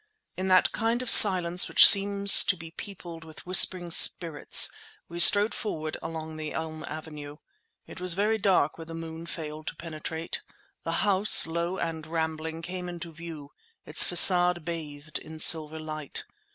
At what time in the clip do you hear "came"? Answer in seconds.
12.63-12.89